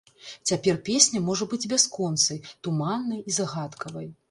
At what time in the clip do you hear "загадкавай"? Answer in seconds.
3.39-4.13